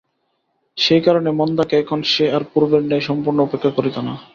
[0.77, 4.13] সেই কারণে মন্দাকে এখন সে আর পূর্বের ন্যায় সম্পূর্ণ উপেক্ষা করিত না।